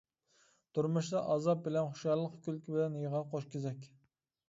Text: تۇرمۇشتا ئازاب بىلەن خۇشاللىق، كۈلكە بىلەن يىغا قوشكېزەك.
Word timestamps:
تۇرمۇشتا 0.77 1.21
ئازاب 1.35 1.63
بىلەن 1.69 1.91
خۇشاللىق، 1.91 2.43
كۈلكە 2.49 2.77
بىلەن 2.79 3.01
يىغا 3.07 3.25
قوشكېزەك. 3.37 3.91